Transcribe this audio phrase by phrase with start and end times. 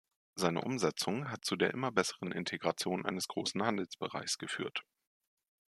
[0.35, 4.81] Seine Umsetzung hat zu der immer besseren Integration eines großen Handelsbereichs geführt.